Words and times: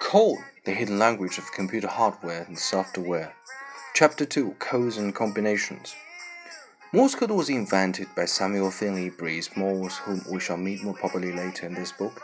Code, 0.00 0.38
the 0.64 0.72
hidden 0.72 0.98
language 0.98 1.36
of 1.36 1.52
computer 1.52 1.86
hardware 1.86 2.44
and 2.48 2.58
software. 2.58 3.34
Chapter 3.92 4.24
2 4.24 4.56
Codes 4.58 4.96
and 4.96 5.14
Combinations. 5.14 5.94
Morse 6.94 7.14
code 7.14 7.30
was 7.30 7.50
invented 7.50 8.06
by 8.16 8.24
Samuel 8.24 8.70
Finley 8.70 9.10
Breese 9.10 9.54
Morse, 9.54 9.98
whom 9.98 10.24
we 10.30 10.40
shall 10.40 10.56
meet 10.56 10.82
more 10.82 10.94
properly 10.94 11.30
later 11.32 11.66
in 11.66 11.74
this 11.74 11.92
book. 11.92 12.22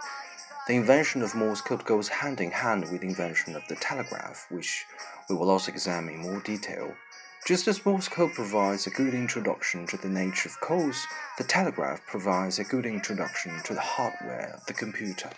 The 0.67 0.77
invention 0.77 1.21
of 1.21 1.35
Morse 1.35 1.61
code 1.61 1.85
goes 1.85 2.09
hand 2.09 2.41
in 2.41 2.53
hand 2.53 2.91
with 2.91 3.03
the 3.03 3.09
invention 3.09 3.55
of 3.55 3.69
the 3.69 3.77
telegraph, 3.77 4.47
which 4.49 4.87
we 5.29 5.37
will 5.37 5.51
also 5.51 5.71
examine 5.71 6.15
in 6.15 6.21
more 6.23 6.41
detail. 6.41 6.95
Just 7.47 7.69
as 7.69 7.85
Morse 7.85 8.09
code 8.09 8.33
provides 8.33 8.87
a 8.87 8.91
good 8.91 9.13
introduction 9.13 9.87
to 9.89 9.99
the 9.99 10.09
nature 10.09 10.49
of 10.49 10.59
codes, 10.61 11.07
the 11.37 11.45
telegraph 11.45 12.01
provides 12.07 12.59
a 12.59 12.65
good 12.65 12.87
introduction 12.87 13.53
to 13.65 13.75
the 13.75 13.83
hardware 13.83 14.55
of 14.57 14.65
the 14.65 14.73
computer. 14.73 15.29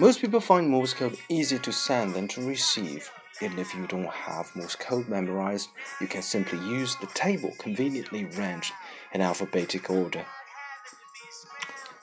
Most 0.00 0.22
people 0.22 0.40
find 0.40 0.66
Morse 0.66 0.94
code 0.94 1.18
easy 1.28 1.58
to 1.58 1.72
send 1.72 2.14
than 2.14 2.26
to 2.28 2.48
receive. 2.48 3.10
Even 3.42 3.58
if 3.58 3.74
you 3.74 3.86
don't 3.86 4.08
have 4.08 4.56
Morse 4.56 4.76
code 4.76 5.06
memorized, 5.06 5.68
you 6.00 6.06
can 6.06 6.22
simply 6.22 6.58
use 6.60 6.96
the 6.96 7.06
table 7.08 7.52
conveniently 7.58 8.24
arranged 8.24 8.72
in 9.12 9.20
alphabetical 9.20 10.04
order. 10.04 10.24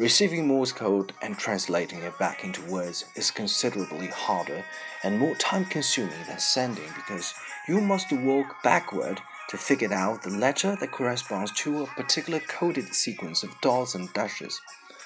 Receiving 0.01 0.47
Morse 0.47 0.71
code 0.71 1.13
and 1.21 1.37
translating 1.37 2.01
it 2.01 2.17
back 2.17 2.43
into 2.43 2.63
words 2.63 3.05
is 3.15 3.29
considerably 3.29 4.07
harder 4.07 4.65
and 5.03 5.19
more 5.19 5.35
time 5.35 5.63
consuming 5.63 6.17
than 6.27 6.39
sending 6.39 6.89
because 6.95 7.35
you 7.67 7.79
must 7.79 8.11
walk 8.11 8.47
backward 8.63 9.21
to 9.49 9.57
figure 9.57 9.93
out 9.93 10.23
the 10.23 10.31
letter 10.31 10.75
that 10.79 10.91
corresponds 10.91 11.51
to 11.51 11.83
a 11.83 11.85
particular 11.85 12.39
coded 12.39 12.95
sequence 12.95 13.43
of 13.43 13.53
dots 13.61 13.93
and 13.93 14.11
dashes. 14.13 14.59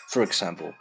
For 0.07 0.23
example, 0.23 0.73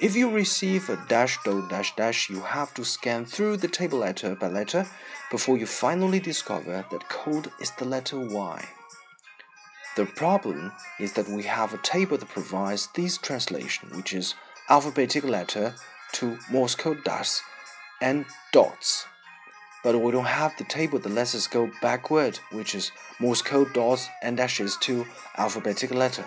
if 0.00 0.16
you 0.16 0.28
receive 0.28 0.90
a 0.90 1.00
dash 1.06 1.38
dot 1.44 1.70
dash 1.70 1.94
dash, 1.94 2.30
you 2.30 2.40
have 2.40 2.74
to 2.74 2.84
scan 2.84 3.24
through 3.24 3.58
the 3.58 3.68
table 3.68 4.00
letter 4.00 4.34
by 4.34 4.48
letter 4.48 4.88
before 5.30 5.56
you 5.56 5.66
finally 5.66 6.18
discover 6.18 6.84
that 6.90 7.08
code 7.08 7.52
is 7.60 7.70
the 7.78 7.84
letter 7.84 8.18
Y. 8.18 8.68
The 9.94 10.06
problem 10.06 10.72
is 10.98 11.12
that 11.14 11.28
we 11.28 11.42
have 11.42 11.74
a 11.74 11.78
table 11.78 12.16
that 12.16 12.28
provides 12.30 12.88
this 12.94 13.18
translation, 13.18 13.90
which 13.94 14.14
is 14.14 14.34
alphabetical 14.70 15.28
letter 15.28 15.74
to 16.12 16.38
Morse 16.50 16.74
code 16.74 17.04
dots 17.04 17.42
and 18.00 18.24
dots. 18.52 19.06
But 19.84 20.00
we 20.00 20.10
don't 20.10 20.24
have 20.24 20.56
the 20.56 20.64
table 20.64 20.98
that 20.98 21.10
lets 21.10 21.34
us 21.34 21.46
go 21.46 21.70
backward, 21.82 22.38
which 22.52 22.74
is 22.74 22.90
Morse 23.20 23.42
code 23.42 23.74
dots 23.74 24.08
and 24.22 24.38
dashes 24.38 24.78
to 24.78 25.06
alphabetical 25.36 25.98
letter. 25.98 26.24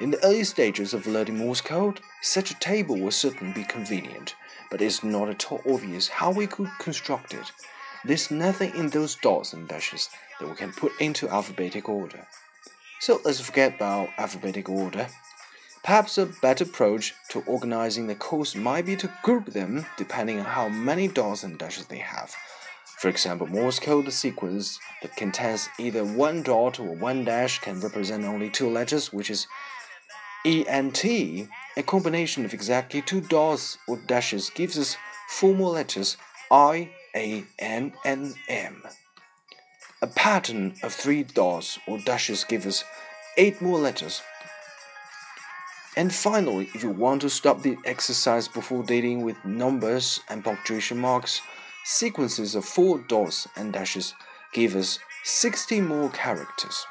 In 0.00 0.12
the 0.12 0.24
early 0.24 0.44
stages 0.44 0.94
of 0.94 1.08
learning 1.08 1.38
Morse 1.38 1.60
code, 1.60 2.00
such 2.22 2.52
a 2.52 2.58
table 2.60 2.96
would 3.00 3.14
certainly 3.14 3.52
be 3.52 3.64
convenient, 3.64 4.36
but 4.70 4.80
it's 4.80 5.02
not 5.02 5.28
at 5.28 5.50
all 5.50 5.60
obvious 5.68 6.06
how 6.06 6.30
we 6.30 6.46
could 6.46 6.70
construct 6.78 7.34
it. 7.34 7.50
There's 8.04 8.30
nothing 8.30 8.74
in 8.74 8.90
those 8.90 9.16
dots 9.16 9.52
and 9.52 9.68
dashes 9.68 10.08
that 10.38 10.48
we 10.48 10.54
can 10.54 10.72
put 10.72 10.92
into 11.00 11.28
alphabetic 11.28 11.88
order. 11.88 12.26
So 13.00 13.20
let's 13.24 13.40
forget 13.40 13.76
about 13.76 14.10
alphabetic 14.18 14.68
order. 14.68 15.08
Perhaps 15.84 16.18
a 16.18 16.26
better 16.26 16.64
approach 16.64 17.14
to 17.30 17.42
organizing 17.46 18.06
the 18.06 18.14
codes 18.14 18.54
might 18.54 18.86
be 18.86 18.96
to 18.96 19.10
group 19.22 19.46
them 19.46 19.86
depending 19.96 20.38
on 20.38 20.44
how 20.44 20.68
many 20.68 21.08
dots 21.08 21.44
and 21.44 21.58
dashes 21.58 21.86
they 21.86 21.98
have. 21.98 22.34
For 22.98 23.08
example, 23.08 23.46
Morse 23.46 23.78
code 23.78 24.12
sequence 24.12 24.78
that 25.02 25.14
contains 25.14 25.68
either 25.78 26.04
one 26.04 26.42
dot 26.42 26.80
or 26.80 26.96
one 26.96 27.24
dash 27.24 27.60
can 27.60 27.80
represent 27.80 28.24
only 28.24 28.50
two 28.50 28.68
letters, 28.68 29.12
which 29.12 29.30
is 29.30 29.46
E 30.44 30.64
and 30.68 30.94
T. 30.94 31.48
A 31.76 31.82
combination 31.82 32.44
of 32.44 32.52
exactly 32.52 33.00
two 33.00 33.20
dots 33.20 33.78
or 33.86 33.96
dashes, 33.98 34.50
gives 34.50 34.76
us 34.76 34.96
four 35.28 35.54
more 35.54 35.70
letters 35.70 36.16
I, 36.50 36.90
A, 37.18 37.44
N, 37.58 37.92
and 38.04 38.36
M. 38.48 38.84
A 40.00 40.06
pattern 40.06 40.76
of 40.84 40.94
three 40.94 41.24
dots 41.24 41.76
or 41.88 41.98
dashes 41.98 42.44
gives 42.44 42.64
us 42.64 42.84
eight 43.36 43.60
more 43.60 43.76
letters. 43.76 44.22
And 45.96 46.14
finally, 46.14 46.70
if 46.76 46.84
you 46.84 46.90
want 46.90 47.22
to 47.22 47.28
stop 47.28 47.62
the 47.62 47.76
exercise 47.84 48.46
before 48.46 48.84
dealing 48.84 49.22
with 49.22 49.44
numbers 49.44 50.20
and 50.28 50.44
punctuation 50.44 50.98
marks, 50.98 51.40
sequences 51.84 52.54
of 52.54 52.64
four 52.64 52.98
dots 53.08 53.48
and 53.56 53.72
dashes 53.72 54.14
give 54.52 54.76
us 54.76 55.00
60 55.24 55.80
more 55.80 56.10
characters. 56.10 56.86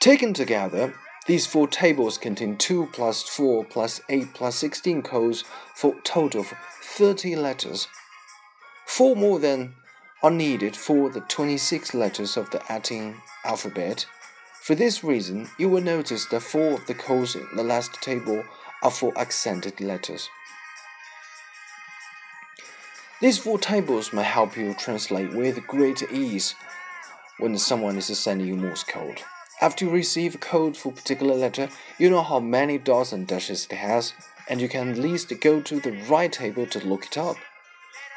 Taken 0.00 0.32
together, 0.32 0.94
these 1.26 1.46
four 1.46 1.66
tables 1.66 2.18
contain 2.18 2.56
2 2.56 2.90
plus 2.92 3.22
4 3.22 3.64
plus 3.64 4.00
8 4.08 4.34
plus 4.34 4.56
16 4.56 5.02
codes 5.02 5.44
for 5.74 5.94
a 5.94 6.00
total 6.02 6.42
of 6.42 6.52
30 6.82 7.36
letters. 7.36 7.88
Four 8.84 9.16
more 9.16 9.38
than 9.38 9.74
are 10.22 10.30
needed 10.30 10.76
for 10.76 11.08
the 11.08 11.20
26 11.20 11.94
letters 11.94 12.36
of 12.36 12.50
the 12.50 12.62
Latin 12.68 13.16
alphabet. 13.44 14.06
For 14.62 14.74
this 14.74 15.02
reason, 15.02 15.48
you 15.58 15.68
will 15.68 15.82
notice 15.82 16.26
that 16.26 16.40
four 16.40 16.74
of 16.74 16.86
the 16.86 16.94
codes 16.94 17.34
in 17.34 17.46
the 17.56 17.64
last 17.64 17.94
table 18.02 18.44
are 18.82 18.90
for 18.90 19.12
accented 19.16 19.80
letters. 19.80 20.28
These 23.20 23.38
four 23.38 23.58
tables 23.58 24.12
may 24.12 24.22
help 24.22 24.56
you 24.56 24.74
translate 24.74 25.32
with 25.32 25.66
great 25.66 26.02
ease 26.12 26.54
when 27.38 27.56
someone 27.56 27.96
is 27.96 28.18
sending 28.18 28.46
you 28.46 28.56
Morse 28.56 28.84
code. 28.84 29.22
After 29.64 29.86
you 29.86 29.90
receive 29.90 30.34
a 30.34 30.38
code 30.52 30.76
for 30.76 30.90
a 30.90 30.94
particular 30.94 31.34
letter, 31.34 31.70
you 31.98 32.10
know 32.10 32.20
how 32.20 32.38
many 32.38 32.76
dots 32.76 33.12
and 33.12 33.26
dashes 33.26 33.66
it 33.70 33.76
has, 33.76 34.12
and 34.46 34.60
you 34.60 34.68
can 34.68 34.90
at 34.90 34.98
least 34.98 35.32
go 35.40 35.62
to 35.62 35.80
the 35.80 35.92
right 36.06 36.30
table 36.30 36.66
to 36.66 36.86
look 36.86 37.06
it 37.06 37.16
up. 37.16 37.38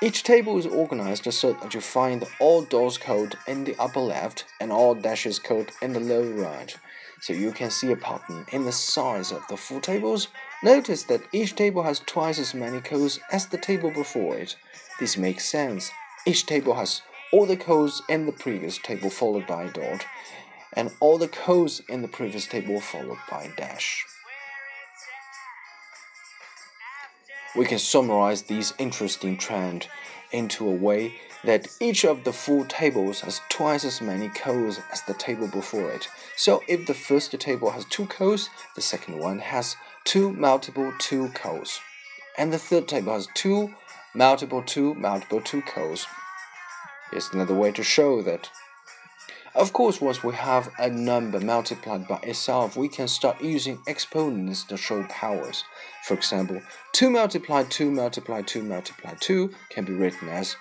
Each 0.01 0.23
table 0.23 0.57
is 0.57 0.65
organized 0.65 1.31
so 1.33 1.53
that 1.53 1.73
you 1.73 1.79
find 1.79 2.25
all 2.41 2.63
dots 2.63 2.97
code 2.97 3.37
in 3.47 3.63
the 3.63 3.77
upper 3.79 4.01
left 4.01 4.43
and 4.59 4.73
all 4.73 4.93
dashes 4.93 5.39
code 5.39 5.71
in 5.81 5.93
the 5.93 6.01
lower 6.01 6.33
right. 6.33 6.75
So 7.21 7.31
you 7.31 7.53
can 7.53 7.71
see 7.71 7.93
a 7.93 7.95
pattern 7.95 8.45
in 8.51 8.65
the 8.65 8.73
size 8.73 9.31
of 9.31 9.47
the 9.47 9.55
four 9.55 9.79
tables. 9.79 10.27
Notice 10.61 11.03
that 11.03 11.23
each 11.31 11.55
table 11.55 11.83
has 11.83 12.01
twice 12.01 12.39
as 12.39 12.53
many 12.53 12.81
codes 12.81 13.21
as 13.31 13.47
the 13.47 13.57
table 13.57 13.91
before 13.91 14.35
it. 14.37 14.57
This 14.99 15.15
makes 15.15 15.45
sense. 15.45 15.91
Each 16.25 16.45
table 16.45 16.73
has 16.73 17.03
all 17.31 17.45
the 17.45 17.55
codes 17.55 18.01
in 18.09 18.25
the 18.25 18.33
previous 18.33 18.77
table 18.79 19.09
followed 19.09 19.47
by 19.47 19.63
a 19.63 19.71
dot, 19.71 20.05
and 20.73 20.91
all 20.99 21.17
the 21.17 21.27
codes 21.27 21.81
in 21.89 22.01
the 22.01 22.07
previous 22.07 22.45
table 22.47 22.79
followed 22.79 23.17
by 23.29 23.49
dash. 23.57 24.05
We 27.55 27.65
can 27.65 27.79
summarize 27.79 28.43
this 28.43 28.73
interesting 28.77 29.37
trend 29.37 29.87
into 30.31 30.67
a 30.67 30.73
way 30.75 31.13
that 31.43 31.67
each 31.79 32.03
of 32.03 32.23
the 32.23 32.33
four 32.33 32.65
tables 32.65 33.21
has 33.21 33.41
twice 33.49 33.85
as 33.85 34.01
many 34.01 34.29
codes 34.29 34.79
as 34.91 35.01
the 35.03 35.13
table 35.13 35.47
before 35.47 35.89
it. 35.91 36.07
So 36.35 36.61
if 36.67 36.85
the 36.85 36.93
first 36.93 37.31
table 37.39 37.71
has 37.71 37.85
two 37.85 38.05
codes, 38.07 38.49
the 38.75 38.81
second 38.81 39.19
one 39.19 39.39
has 39.39 39.75
two 40.03 40.33
multiple 40.33 40.91
two 40.99 41.29
codes. 41.29 41.79
And 42.37 42.51
the 42.51 42.59
third 42.59 42.87
table 42.87 43.13
has 43.13 43.27
two 43.33 43.73
multiple 44.13 44.61
two 44.61 44.93
multiple 44.95 45.41
two 45.41 45.61
codes. 45.61 46.05
It's 47.13 47.31
another 47.33 47.55
way 47.55 47.71
to 47.71 47.83
show 47.83 48.21
that 48.23 48.49
of 49.57 49.73
course, 49.73 49.99
once 49.99 50.23
we 50.23 50.35
have 50.35 50.69
a 50.77 50.87
number 50.87 51.39
multiplied 51.39 52.07
by 52.07 52.19
itself, 52.21 52.77
we 52.77 52.87
can 52.87 53.07
start 53.07 53.41
using 53.41 53.79
exponents 53.87 54.63
to 54.65 54.77
show 54.77 55.03
powers. 55.09 55.63
For 56.03 56.13
example, 56.13 56.61
2 56.93 57.09
multiplied 57.09 57.71
2 57.71 57.89
multiplied 57.89 58.47
2 58.47 58.61
multiplied 58.61 59.19
2 59.19 59.49
can 59.69 59.83
be 59.83 59.93
written 59.93 60.29
as 60.29 60.55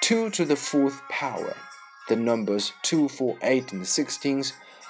2 0.00 0.30
to 0.30 0.46
the 0.46 0.56
fourth 0.56 1.02
power. 1.10 1.54
The 2.08 2.16
numbers 2.16 2.72
2, 2.82 3.08
4, 3.08 3.36
8, 3.42 3.72
and 3.74 3.86
16 3.86 4.44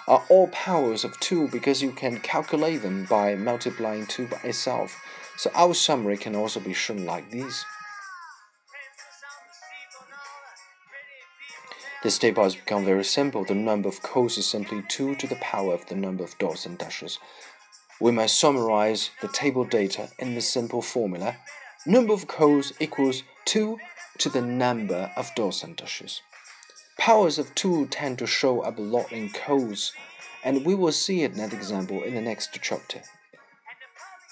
are 0.06 0.24
all 0.28 0.46
powers 0.48 1.04
of 1.04 1.18
2 1.18 1.48
because 1.48 1.82
you 1.82 1.90
can 1.90 2.20
calculate 2.20 2.82
them 2.82 3.06
by 3.10 3.34
multiplying 3.34 4.06
2 4.06 4.28
by 4.28 4.38
itself. 4.44 4.96
So 5.36 5.50
our 5.54 5.74
summary 5.74 6.16
can 6.16 6.36
also 6.36 6.60
be 6.60 6.74
shown 6.74 7.04
like 7.04 7.30
this. 7.30 7.64
This 12.02 12.18
table 12.18 12.42
has 12.42 12.56
become 12.56 12.84
very 12.84 13.04
simple. 13.04 13.44
The 13.44 13.54
number 13.54 13.88
of 13.88 14.02
codes 14.02 14.36
is 14.36 14.46
simply 14.46 14.82
2 14.88 15.14
to 15.14 15.26
the 15.28 15.36
power 15.36 15.72
of 15.72 15.86
the 15.86 15.94
number 15.94 16.24
of 16.24 16.36
dots 16.38 16.66
and 16.66 16.76
dashes. 16.76 17.20
We 18.00 18.10
might 18.10 18.30
summarize 18.30 19.10
the 19.20 19.28
table 19.28 19.64
data 19.64 20.10
in 20.18 20.34
the 20.34 20.40
simple 20.40 20.82
formula. 20.82 21.36
Number 21.86 22.12
of 22.12 22.26
codes 22.26 22.72
equals 22.80 23.22
2 23.44 23.78
to 24.18 24.28
the 24.28 24.42
number 24.42 25.12
of 25.16 25.32
dots 25.36 25.62
and 25.62 25.76
dashes. 25.76 26.20
Powers 26.98 27.38
of 27.38 27.54
2 27.54 27.86
tend 27.86 28.18
to 28.18 28.26
show 28.26 28.62
up 28.62 28.78
a 28.78 28.82
lot 28.82 29.12
in 29.12 29.30
codes, 29.30 29.92
and 30.42 30.66
we 30.66 30.74
will 30.74 30.90
see 30.90 31.22
it 31.22 31.32
in 31.32 31.38
that 31.38 31.52
example 31.52 32.02
in 32.02 32.14
the 32.16 32.20
next 32.20 32.58
chapter. 32.60 33.02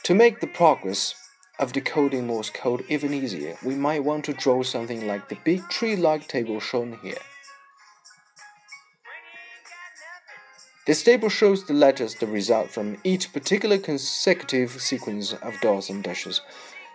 To 0.04 0.14
make 0.14 0.40
the 0.40 0.48
progress 0.48 1.14
of 1.60 1.72
decoding 1.72 2.26
Morse 2.26 2.50
code 2.50 2.84
even 2.88 3.14
easier, 3.14 3.56
we 3.64 3.76
might 3.76 4.02
want 4.02 4.24
to 4.24 4.32
draw 4.32 4.64
something 4.64 5.06
like 5.06 5.28
the 5.28 5.38
big 5.44 5.68
tree-like 5.68 6.26
table 6.26 6.58
shown 6.58 6.98
here. 7.00 7.18
This 10.90 11.04
table 11.04 11.28
shows 11.28 11.62
the 11.62 11.72
letters 11.72 12.16
that 12.16 12.26
result 12.26 12.68
from 12.72 12.98
each 13.04 13.32
particular 13.32 13.78
consecutive 13.78 14.82
sequence 14.82 15.32
of 15.34 15.60
dots 15.60 15.88
and 15.88 16.02
dashes. 16.02 16.40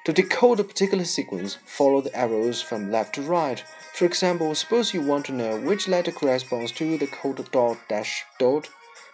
To 0.03 0.11
decode 0.11 0.59
a 0.59 0.65
particular 0.65 1.05
sequence, 1.05 1.57
follow 1.63 2.01
the 2.01 2.13
arrows 2.13 2.61
from 2.61 2.91
left 2.91 3.15
to 3.15 3.21
right. 3.21 3.63
For 3.93 4.03
example, 4.03 4.53
suppose 4.53 4.93
you 4.93 5.01
want 5.01 5.27
to 5.27 5.31
know 5.31 5.57
which 5.61 5.87
letter 5.87 6.11
corresponds 6.11 6.73
to 6.73 6.97
the 6.97 7.07
code 7.07 7.49
dot 7.53 7.77
dash 7.87 8.25
dot. 8.37 8.67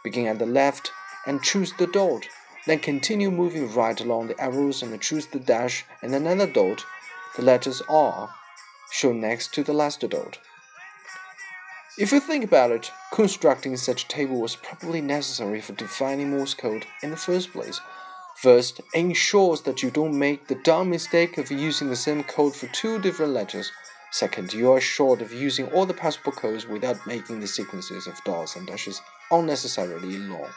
Begin 0.03 0.25
at 0.25 0.39
the 0.39 0.47
left 0.47 0.91
and 1.27 1.43
choose 1.43 1.71
the 1.73 1.85
dot. 1.85 2.25
Then 2.65 2.79
continue 2.79 3.29
moving 3.29 3.71
right 3.71 4.01
along 4.01 4.29
the 4.29 4.41
arrows 4.41 4.81
and 4.81 4.99
choose 4.99 5.27
the 5.27 5.39
dash 5.39 5.85
and 6.01 6.15
another 6.15 6.47
dot. 6.47 6.83
The 7.35 7.43
letters 7.43 7.83
R 7.87 8.33
shown 8.91 9.21
next 9.21 9.53
to 9.53 9.63
the 9.63 9.73
last 9.73 10.01
dot. 10.09 10.39
If 11.97 12.13
you 12.13 12.21
think 12.21 12.45
about 12.45 12.71
it, 12.71 12.89
constructing 13.11 13.75
such 13.75 14.05
a 14.05 14.07
table 14.07 14.39
was 14.39 14.55
probably 14.55 15.01
necessary 15.01 15.59
for 15.59 15.73
defining 15.73 16.29
Morse 16.29 16.53
code 16.53 16.85
in 17.03 17.11
the 17.11 17.17
first 17.17 17.51
place. 17.51 17.81
First, 18.37 18.79
it 18.79 18.85
ensures 18.93 19.61
that 19.63 19.83
you 19.83 19.91
don't 19.91 20.17
make 20.17 20.47
the 20.47 20.55
dumb 20.55 20.89
mistake 20.89 21.37
of 21.37 21.51
using 21.51 21.89
the 21.89 21.97
same 21.97 22.23
code 22.23 22.55
for 22.55 22.67
two 22.67 22.97
different 22.99 23.33
letters. 23.33 23.73
Second, 24.09 24.53
you 24.53 24.71
are 24.71 24.77
assured 24.77 25.21
of 25.21 25.33
using 25.33 25.67
all 25.67 25.85
the 25.85 25.93
possible 25.93 26.31
codes 26.31 26.65
without 26.65 27.05
making 27.05 27.41
the 27.41 27.47
sequences 27.47 28.07
of 28.07 28.23
dots 28.23 28.55
and 28.55 28.67
dashes 28.67 29.01
unnecessarily 29.29 30.17
long. 30.17 30.49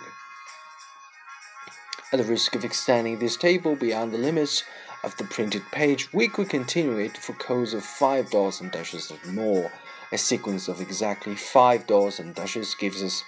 At 2.13 2.19
the 2.19 2.25
risk 2.25 2.55
of 2.55 2.65
extending 2.65 3.19
this 3.19 3.37
table 3.37 3.75
beyond 3.75 4.13
the 4.13 4.19
limits 4.19 4.63
of 5.03 5.17
the 5.17 5.25
printed 5.25 5.63
page, 5.73 6.13
we 6.13 6.29
could 6.29 6.49
continue 6.49 6.99
it 6.99 7.19
for 7.19 7.33
codes 7.35 7.75
of 7.75 7.85
5 7.85 8.31
dots 8.31 8.61
and 8.61 8.71
dashes 8.71 9.11
or 9.11 9.33
more. 9.33 9.73
A 10.15 10.17
sequence 10.17 10.69
of 10.69 10.81
exactly 10.81 11.35
5 11.35 11.89
dots 11.89 12.21
and 12.21 12.37
dashes 12.37 12.77
gives 12.77 13.03
us 13.03 13.25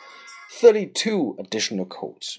32 0.53 1.35
additional 1.41 1.85
codes. 1.85 2.39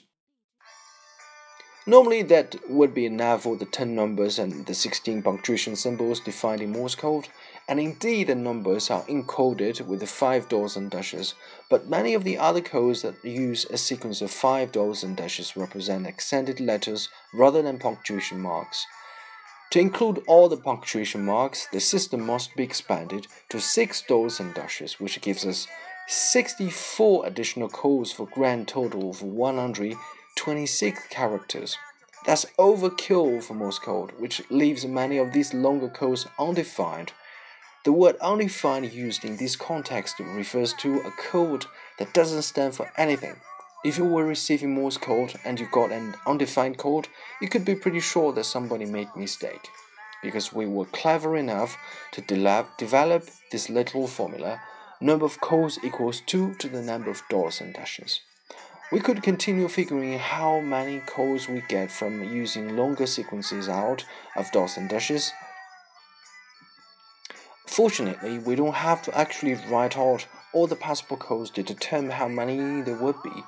Normally, 1.85 2.21
that 2.23 2.55
would 2.69 2.94
be 2.94 3.05
enough 3.05 3.44
for 3.44 3.57
the 3.57 3.65
10 3.65 3.94
numbers 3.94 4.39
and 4.39 4.65
the 4.65 4.73
16 4.73 5.21
punctuation 5.21 5.75
symbols 5.75 6.21
defined 6.21 6.61
in 6.61 6.71
Morse 6.71 6.95
code, 6.95 7.27
and 7.67 7.77
indeed 7.77 8.27
the 8.27 8.35
numbers 8.35 8.89
are 8.89 9.03
encoded 9.07 9.85
with 9.85 9.99
the 9.99 10.07
5 10.07 10.47
dots 10.47 10.77
and 10.77 10.89
dashes, 10.91 11.35
but 11.69 11.89
many 11.89 12.13
of 12.13 12.23
the 12.23 12.38
other 12.38 12.61
codes 12.61 13.01
that 13.01 13.25
use 13.25 13.65
a 13.65 13.77
sequence 13.77 14.21
of 14.21 14.31
5 14.31 14.71
dots 14.71 15.03
and 15.03 15.17
dashes 15.17 15.57
represent 15.57 16.07
accented 16.07 16.61
letters 16.61 17.09
rather 17.33 17.61
than 17.61 17.79
punctuation 17.79 18.39
marks. 18.39 18.85
To 19.71 19.79
include 19.79 20.23
all 20.27 20.47
the 20.47 20.55
punctuation 20.55 21.25
marks, 21.25 21.67
the 21.73 21.81
system 21.81 22.25
must 22.25 22.55
be 22.55 22.63
expanded 22.63 23.27
to 23.49 23.59
6 23.59 24.01
dots 24.03 24.39
and 24.39 24.53
dashes, 24.53 24.99
which 24.99 25.19
gives 25.21 25.45
us 25.45 25.67
64 26.07 27.25
additional 27.25 27.67
codes 27.67 28.13
for 28.13 28.23
a 28.23 28.33
grand 28.33 28.69
total 28.69 29.09
of 29.09 29.21
126 29.21 31.07
characters. 31.09 31.77
That's 32.25 32.45
overkill 32.57 33.43
for 33.43 33.55
Morse 33.55 33.79
code, 33.79 34.11
which 34.17 34.41
leaves 34.49 34.85
many 34.85 35.17
of 35.17 35.33
these 35.33 35.53
longer 35.53 35.89
codes 35.89 36.25
undefined. 36.39 37.11
The 37.83 37.91
word 37.91 38.15
undefined 38.21 38.91
used 38.93 39.25
in 39.25 39.35
this 39.35 39.57
context 39.57 40.19
refers 40.19 40.73
to 40.75 41.01
a 41.01 41.11
code 41.11 41.65
that 41.99 42.13
doesn't 42.13 42.41
stand 42.43 42.73
for 42.73 42.89
anything. 42.97 43.35
If 43.85 44.00
you 44.00 44.06
were 44.06 44.25
receiving 44.25 44.74
Morse 44.74 44.97
code 44.97 45.35
and 45.45 45.59
you 45.59 45.68
got 45.71 45.91
an 45.91 46.15
undefined 46.25 46.79
code, 46.79 47.09
you 47.39 47.47
could 47.47 47.63
be 47.63 47.75
pretty 47.75 48.00
sure 48.00 48.33
that 48.33 48.45
somebody 48.45 48.85
made 48.85 49.09
a 49.15 49.19
mistake. 49.19 49.69
Because 50.24 50.51
we 50.51 50.65
were 50.65 50.85
clever 50.85 51.38
enough 51.38 51.77
to 52.13 52.21
de 52.21 52.65
develop 52.79 53.29
this 53.51 53.69
little 53.69 54.07
formula, 54.07 54.59
number 55.00 55.25
of 55.25 55.39
codes 55.41 55.77
equals 55.83 56.21
2 56.25 56.56
to 56.56 56.68
the 56.69 56.81
number 56.81 57.12
of 57.12 57.21
dots 57.29 57.62
and 57.62 57.71
dashes. 57.75 58.21
We 58.91 59.00
could 59.00 59.21
continue 59.21 59.68
figuring 59.68 60.18
how 60.18 60.59
many 60.59 61.00
codes 61.01 61.47
we 61.47 61.62
get 61.69 61.91
from 61.91 62.24
using 62.24 62.75
longer 62.75 63.06
sequences 63.06 63.69
out 63.69 64.06
of 64.35 64.51
dots 64.51 64.77
and 64.77 64.89
dashes. 64.89 65.31
Fortunately, 67.68 68.39
we 68.39 68.56
don't 68.56 68.74
have 68.74 69.03
to 69.03 69.15
actually 69.15 69.53
write 69.69 69.97
out 69.97 70.25
all 70.51 70.65
the 70.65 70.75
possible 70.75 71.18
codes 71.18 71.51
to 71.51 71.62
determine 71.62 72.12
how 72.12 72.27
many 72.27 72.81
there 72.81 72.97
would 72.97 73.21
be. 73.21 73.44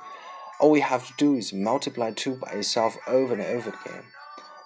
All 0.60 0.72
we 0.72 0.82
have 0.82 1.08
to 1.08 1.14
do 1.18 1.36
is 1.36 1.54
multiply 1.54 2.12
2 2.12 2.36
by 2.36 2.52
itself 2.52 2.98
over 3.08 3.34
and 3.34 3.42
over 3.42 3.70
again. 3.70 4.04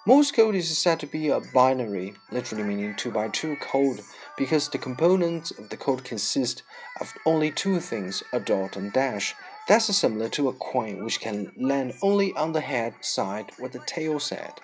Morse 0.06 0.32
code 0.32 0.54
is 0.56 0.76
said 0.76 1.00
to 1.00 1.06
be 1.06 1.28
a 1.28 1.40
binary, 1.40 2.14
literally 2.30 2.64
meaning 2.64 2.94
2 2.96 3.10
by 3.10 3.28
2 3.28 3.56
code, 3.56 4.00
because 4.36 4.68
the 4.68 4.76
components 4.76 5.50
of 5.52 5.68
the 5.68 5.76
code 5.76 6.02
consist 6.02 6.62
of 7.00 7.14
only 7.24 7.50
two 7.50 7.78
things, 7.78 8.22
a 8.32 8.40
dot 8.40 8.76
and 8.76 8.92
dash. 8.92 9.34
That's 9.68 9.86
similar 9.96 10.28
to 10.30 10.48
a 10.48 10.52
coin 10.52 11.04
which 11.04 11.20
can 11.20 11.52
land 11.56 11.94
only 12.02 12.34
on 12.34 12.52
the 12.52 12.60
head 12.60 12.96
side 13.00 13.52
what 13.58 13.72
the 13.72 13.82
tail 13.86 14.18
side. 14.18 14.60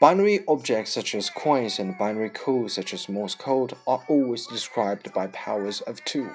Binary 0.00 0.42
objects 0.48 0.92
such 0.92 1.14
as 1.14 1.28
coins 1.28 1.78
and 1.78 1.98
binary 1.98 2.30
codes 2.30 2.72
such 2.72 2.94
as 2.94 3.08
Morse 3.10 3.34
code 3.34 3.74
are 3.86 4.02
always 4.08 4.46
described 4.46 5.12
by 5.12 5.26
powers 5.26 5.82
of 5.82 6.02
2. 6.06 6.30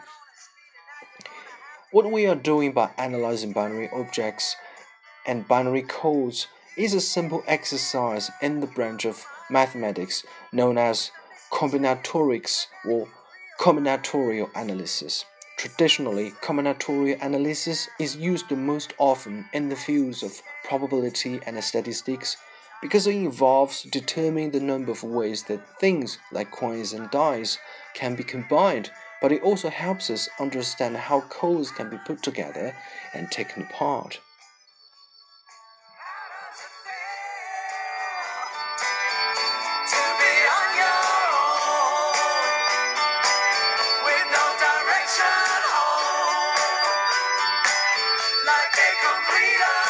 What 1.96 2.12
we 2.12 2.28
are 2.28 2.36
doing 2.36 2.74
by 2.74 2.90
analyzing 2.98 3.54
binary 3.54 3.90
objects 3.90 4.58
and 5.26 5.48
binary 5.48 5.84
codes 5.84 6.48
is 6.76 6.94
a 6.94 7.00
simple 7.00 7.42
exercise 7.48 8.30
in 8.42 8.60
the 8.60 8.68
branch 8.68 9.06
of 9.06 9.26
mathematics 9.50 10.26
known 10.52 10.78
as 10.78 11.12
combinatorics 11.54 12.68
or 12.86 13.08
combinatorial 13.62 14.50
analysis. 14.56 15.24
Traditionally, 15.56 16.32
combinatorial 16.44 17.22
analysis 17.22 17.88
is 17.98 18.18
used 18.18 18.50
the 18.50 18.58
most 18.58 18.94
often 18.98 19.46
in 19.54 19.70
the 19.70 19.78
fields 19.78 20.22
of 20.22 20.42
probability 20.66 21.40
and 21.46 21.64
statistics 21.64 22.36
because 22.82 23.08
it 23.08 23.16
involves 23.16 23.84
determining 23.84 24.52
the 24.52 24.60
number 24.60 24.92
of 24.92 25.02
ways 25.02 25.44
that 25.44 25.80
things 25.80 26.20
like 26.34 26.52
coins 26.52 26.92
and 26.92 27.10
dice 27.10 27.58
can 27.94 28.16
be 28.16 28.24
combined 28.26 28.92
but 29.22 29.32
it 29.32 29.42
also 29.42 29.70
helps 29.70 30.10
us 30.10 30.30
understand 30.40 30.98
how 30.98 31.22
codes 31.22 31.72
can 31.72 31.90
be 31.90 31.98
put 32.06 32.22
together 32.22 32.76
and 33.14 33.32
taken 33.32 33.64
apart. 33.64 34.20
turned 49.56 49.85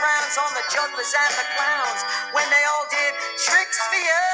frowns 0.00 0.36
on 0.40 0.50
the 0.56 0.64
jugglers 0.72 1.12
and 1.12 1.32
the 1.36 1.46
clowns 1.58 2.00
when 2.32 2.46
they 2.52 2.64
all 2.72 2.86
did 2.92 3.12
tricks 3.40 3.78
for 3.90 4.00
you. 4.00 4.24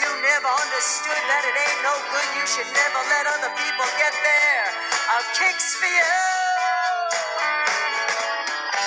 You 0.00 0.10
never 0.24 0.50
understood 0.50 1.22
that 1.30 1.42
it 1.46 1.56
ain't 1.56 1.82
no 1.84 1.94
good. 2.10 2.28
You 2.40 2.46
should 2.48 2.70
never 2.72 3.00
let 3.12 3.24
other 3.28 3.52
people 3.60 3.86
get 4.00 4.14
their 4.24 4.60
uh, 5.14 5.22
kicks 5.36 5.76
for 5.76 5.88
you. 5.90 6.16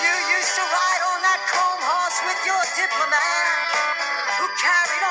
You 0.03 0.13
used 0.37 0.53
to 0.59 0.65
ride 0.65 1.03
on 1.15 1.19
that 1.23 1.41
chrome 1.49 1.81
horse 1.81 2.19
with 2.27 2.39
your 2.45 2.63
diplomat 2.75 3.63
who 4.37 4.47
carried 4.59 5.03